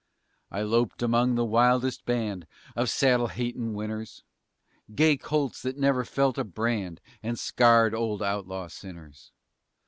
[0.49, 4.23] I loped among the wildest band Of saddle hatin' winners
[4.95, 9.31] Gay colts that never felt a brand And scarred old outlaw sinners.